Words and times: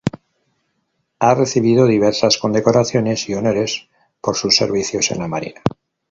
Ha 1.19 1.35
recibido 1.35 1.85
diversas 1.85 2.39
condecoraciones 2.39 3.29
y 3.29 3.35
honores 3.35 3.87
por 4.19 4.35
sus 4.35 4.55
servicios 4.57 5.11
en 5.11 5.19
la 5.19 5.27
Marina. 5.27 5.61